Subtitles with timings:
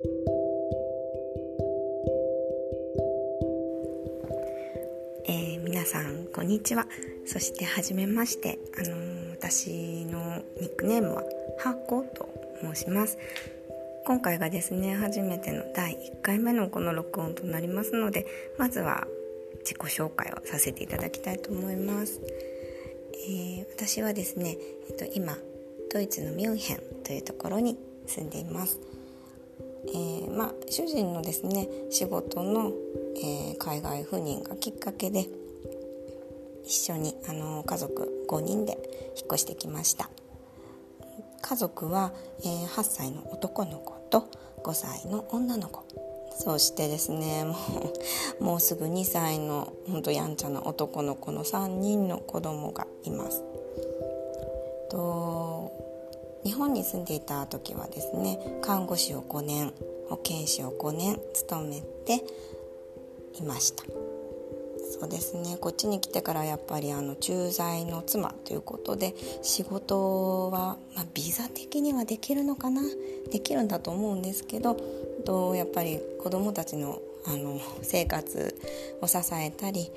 [0.00, 6.86] えー、皆さんこんにちは。
[7.26, 8.60] そしてはじめまして。
[8.78, 11.24] あのー、私のニックネームは
[11.58, 12.28] ハコと
[12.62, 13.18] 申します。
[14.06, 18.26] 今回がですね初めての第1回目のこの録音となりますので
[18.56, 19.08] まずは
[19.64, 22.20] 自己紹介をさせていただきたいと思います、
[23.28, 24.56] えー、私はですね、
[24.88, 25.36] えっと、今
[25.92, 27.76] ドイツのミュンヘンというところに
[28.06, 28.97] 住んでいます。
[29.94, 32.72] えー、まあ、主人のですね仕事の、
[33.16, 35.26] えー、海外赴任がきっかけで
[36.64, 38.72] 一緒にあの家族5人で
[39.16, 40.10] 引っ越してきました。
[41.40, 44.28] 家族は、えー、8歳の男の子と
[44.64, 45.86] 5歳の女の子。
[46.38, 47.56] そしてですねも
[48.40, 53.42] うもうすぐ2歳のほんとやんちゃな男の子の3人の子供がいます。
[54.90, 55.87] と
[56.48, 59.70] 日本に住んでいた時はですね看護師を5年
[60.08, 62.24] 保健師を5年勤めて
[63.38, 63.84] いました。
[64.98, 65.58] そうですね。
[65.60, 72.80] こっちに来てからやっぱりあの駐在の妻ということで仕事は、まあ、ビザ的にはできるのかな？
[73.30, 74.74] できるんだと思うんですけど
[75.26, 78.58] とやっぱり子どもたちのあの生活
[79.02, 79.90] を支えたり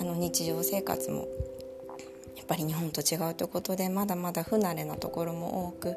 [0.00, 1.28] あの日常生活も
[2.48, 5.96] ぱり日本と違うということでまだまだ不慣れなところも多く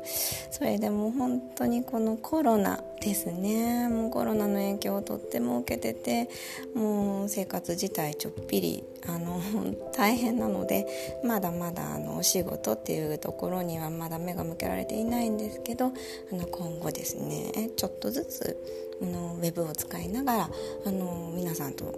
[0.52, 6.30] それでも本当にこのコロナですねもうコロナの影響をとっても受けてて
[6.76, 9.42] もう生活自体ちょっぴりあの
[9.96, 10.86] 大変なので
[11.24, 18.58] まだまだあのお仕事っていうところにはまだ目が向けられていないんですけどあの今後ですねちょっとずつ
[19.02, 20.50] あのウェブを使いながら
[20.86, 21.98] あの皆さんと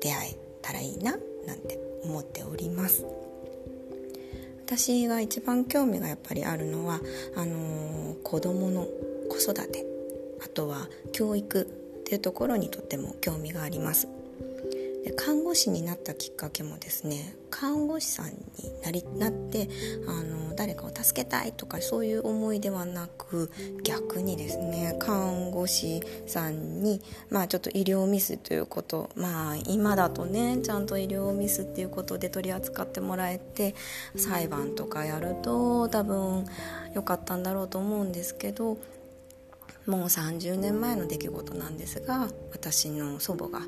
[0.00, 3.04] 出会えたらいいななんて思っております。
[4.66, 7.00] 私が一番興味がやっぱりあるのは
[7.36, 8.86] あのー、子どもの
[9.28, 9.96] 子育て。
[10.42, 14.08] あとは教育っていうところにとっても興味があります。
[15.06, 18.34] で看護師になったきっかけもですね看護師さんに
[18.82, 19.68] なりなって
[20.08, 23.52] あの誰かを助けたいとかそういう思いではなく
[23.84, 27.00] 逆にですね看護師さんに
[27.30, 33.76] まあちょっと医療ミスということまあ今だとねちゃんと医療ミスっていうことで取り扱ってもらえて
[34.16, 36.46] 裁判とかやると多分
[36.94, 38.76] 良かったんだろうと思うんですけど
[39.86, 43.60] もう30年前の出来事なんですが私の祖母が、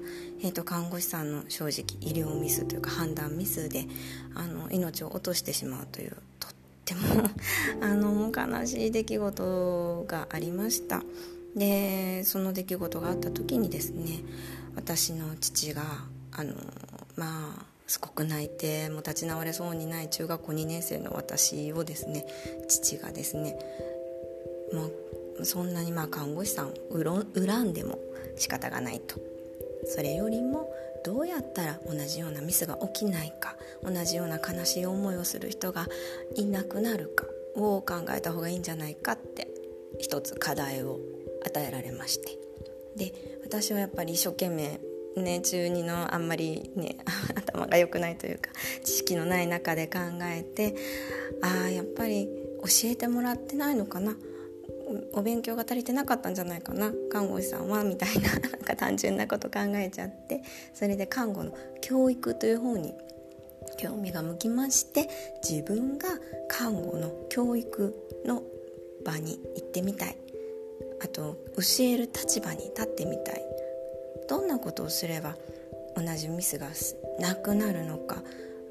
[0.42, 3.86] えーと、看護師さんの正直医療ミスというか判断ミスで
[4.34, 6.50] あの命を落としてしまうというとっ
[6.84, 7.00] ても
[7.80, 11.02] あの悲しい出来事がありました。
[11.56, 14.20] でその出来事があった時にですね
[14.76, 15.82] 私の父が
[16.32, 16.54] あの
[17.16, 22.26] まあすごく泣いてもう立ち直れそうにない中学校2年生の私をですね
[22.68, 23.58] 父がですね
[24.72, 24.92] もう
[25.44, 26.74] そんなにまあ看護師さんを
[27.34, 27.98] 恨んでも
[28.36, 29.16] 仕方がないと。
[29.86, 30.72] それよりも
[31.04, 35.86] どうやったら同じようなミスが起きないか同じような悲しい思いをする人が
[36.34, 39.48] いなくなるかを考えた方がいいんじゃないかって
[39.98, 41.00] 一つ課題を
[41.46, 42.38] 与えられまして。
[42.96, 43.12] で
[43.44, 44.80] 私はやっぱり一生懸命
[45.16, 46.96] ね中2のあんまりね
[47.34, 48.50] 頭が良くないというか
[48.84, 50.74] 知識のない中で考えて
[51.40, 52.28] ああやっぱり
[52.62, 54.16] 教えてもらってないのかな。
[55.12, 56.92] お勉強が足りてなかったんじゃないかな。
[57.10, 60.42] 看護師さんはみたいな なんか単純なこと考えちゃって
[60.74, 62.94] それで看護の教育という方に
[63.76, 65.08] 興味が向きまして
[65.46, 66.08] 自分が
[66.48, 67.94] 看護の教育
[68.24, 68.42] の
[69.04, 70.16] 場に行ってみたい。
[71.00, 73.44] あと教える立場に立ってみたい。
[74.28, 75.36] どんなことをすれば
[75.96, 76.68] 同じミスが
[77.18, 78.22] なくなるのか。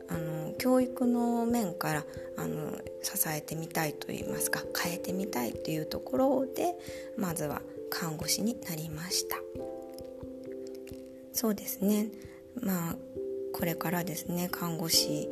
[0.10, 2.06] あの教育の面から
[2.38, 6.76] あの支えてみたいといいますか変えてみたいというところで
[7.18, 9.38] まずは看護師になりました。
[11.34, 12.10] そうですね。
[12.62, 12.96] まあ
[13.54, 15.30] これからですね看護師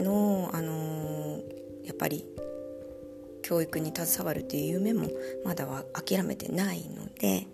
[0.00, 1.42] のあの
[1.84, 2.24] やっぱり
[3.42, 5.08] 教育に携わるという夢も
[5.44, 7.46] まだは諦めてないので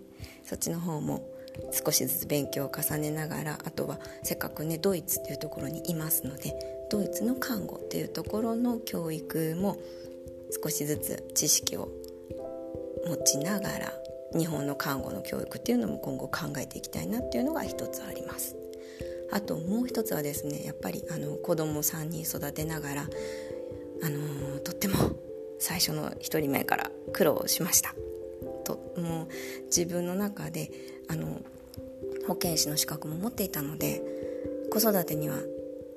[0.43, 1.34] そっちの方も
[1.71, 6.53] 少しずつ勉強を重ねながらあとはせっかくねドイツっていうところにいますので
[6.89, 9.77] ドイツの看護っていうところの教育も
[10.63, 11.89] 少しずつ知識を
[13.07, 13.93] 持ちながら
[14.37, 18.55] 日本の看護の教育っていうのも今後考えていきたいなっていうのが一つあります。
[19.31, 23.01] あともう一つはですねやっぱりあの子供3人育てながら、
[24.03, 24.95] あのー、とっても
[25.59, 27.95] 最初の1人目から苦労しました。
[28.63, 29.27] ともう
[29.65, 30.71] 自分の中で
[31.07, 31.41] あの
[32.27, 34.01] 保健師の資格も持っていたので
[34.71, 35.37] 子育てには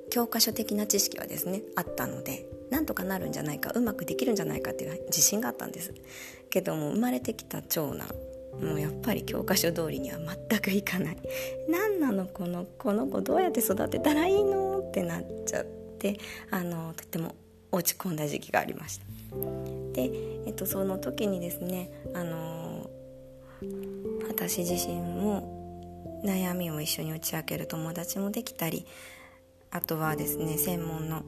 [0.09, 5.93] 教科書的な知識はですねあったのでなんとかなるんじゃないかうまくできるんじゃないかっていう自信があったんです。
[6.49, 8.07] けども生まれてきた長男
[8.61, 10.19] もうやっぱり教科書通りには
[10.49, 11.17] 全くいかない。
[11.69, 15.65] 何なのこのこの子どうやって育てたらいいのってなっちゃっ
[15.99, 16.19] て
[16.51, 17.35] あのとっても
[17.71, 19.05] 落ち込んだ時期がありました。
[19.93, 20.11] で、
[20.45, 22.68] えっと、その時にですねあの
[24.39, 28.85] 私自身も悩みを一緒に打ち明ける友達もできたり
[29.69, 31.23] あとはですね専門の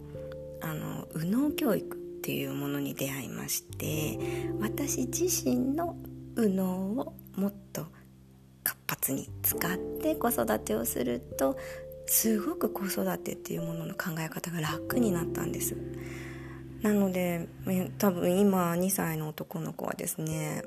[0.61, 4.17] あの右脳教育っていうものに出会いまして
[4.61, 5.97] 私自身の
[6.37, 7.87] 右脳をもっと
[8.63, 11.57] 活発に使って子育てをすると
[12.05, 15.75] すごく子育てっていうものの考え方が楽になったんです。
[16.81, 17.49] なので
[17.97, 20.63] 多分今2歳の男の子はですね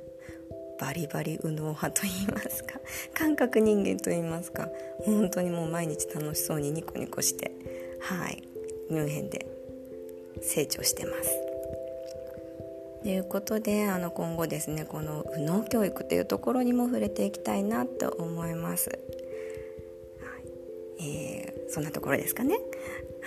[0.85, 2.79] バリバリ右脳派と言いますか
[3.15, 7.53] 感覚人間と言いますか本当にもう毎日楽しそうにニコニコして
[8.01, 8.43] はい
[8.91, 9.47] ミュンヘンで
[10.43, 11.31] 成長してます。
[13.03, 18.91] ということであの今後ですねこの右脳教育というところにも触れていきたいなと思います。
[18.91, 19.01] はい
[21.03, 22.59] えー、そんなところですかね。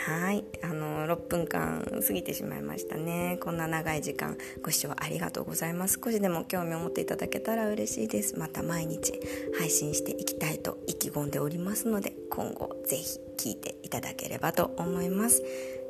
[0.08, 0.46] はい。
[0.64, 3.38] あの6分間過ぎてしまいましたね。
[3.42, 6.00] こんな長い時間ご視聴ありがとうございます。
[6.02, 8.40] 少しでも興味を持っていただけたら嬉しいです。
[8.40, 9.20] また毎日
[9.60, 15.44] 配信していきたいと意気込んでおりますので今後ぜひ聞いていただければと思います。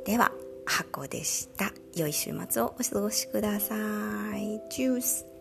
[0.04, 0.32] では
[0.66, 1.72] 箱でした。
[1.96, 3.76] 良い週末をお過ごしくださ
[4.36, 4.60] い。
[4.72, 5.37] チュース。